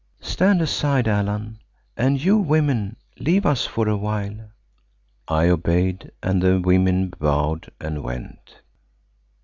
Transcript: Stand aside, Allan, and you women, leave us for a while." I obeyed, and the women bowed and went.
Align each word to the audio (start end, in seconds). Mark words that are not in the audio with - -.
Stand 0.23 0.63
aside, 0.63 1.07
Allan, 1.07 1.59
and 1.95 2.19
you 2.19 2.35
women, 2.35 2.95
leave 3.19 3.45
us 3.45 3.67
for 3.67 3.87
a 3.87 3.95
while." 3.95 4.49
I 5.27 5.47
obeyed, 5.47 6.11
and 6.23 6.41
the 6.41 6.59
women 6.59 7.09
bowed 7.19 7.69
and 7.79 8.01
went. 8.01 8.61